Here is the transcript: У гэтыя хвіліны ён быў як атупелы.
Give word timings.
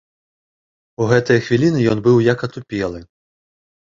У 1.03 1.09
гэтыя 1.11 1.43
хвіліны 1.49 1.79
ён 1.91 2.01
быў 2.07 2.17
як 2.31 2.39
атупелы. 2.47 2.99